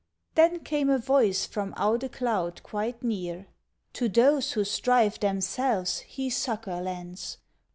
Then 0.33 0.61
came 0.61 0.89
a 0.89 0.97
voice 0.97 1.45
from 1.45 1.75
out 1.77 2.01
a 2.01 2.09
cloud 2.09 2.63
quite 2.63 3.03
near: 3.03 3.45
"To 3.93 4.09
those 4.09 4.53
who 4.53 4.63
strive 4.63 5.19
themselves 5.19 5.99
he 5.99 6.27
succour 6.31 6.81
lends. 6.81 7.37